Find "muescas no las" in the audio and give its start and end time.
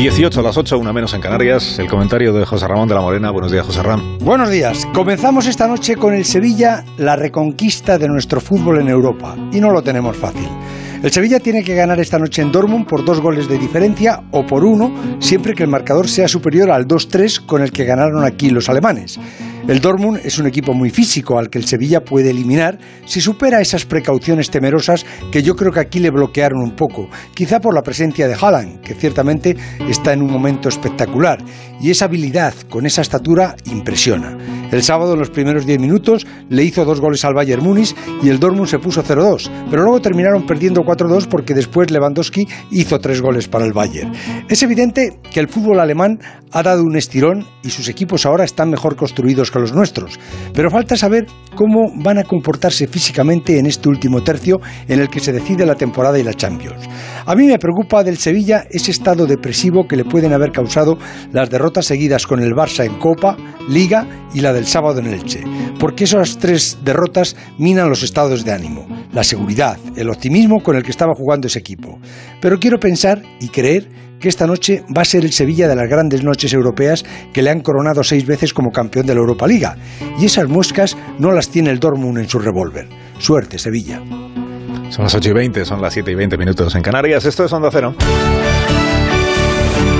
80.48-81.48